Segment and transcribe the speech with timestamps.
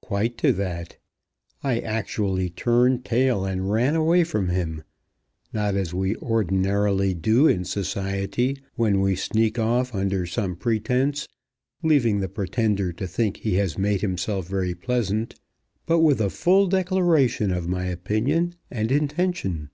[0.00, 0.96] "Quite to that.
[1.62, 4.82] I actually turned tail and ran away from him;
[5.52, 11.28] not as we ordinarily do in society when we sneak off under some pretence,
[11.82, 15.34] leaving the pretender to think that he has made himself very pleasant;
[15.84, 19.68] but with a full declaration of my opinion and intention."